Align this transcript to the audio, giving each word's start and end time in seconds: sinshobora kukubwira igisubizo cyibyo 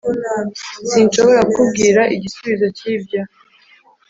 sinshobora 0.89 1.41
kukubwira 1.47 2.01
igisubizo 2.15 2.67
cyibyo 2.77 3.21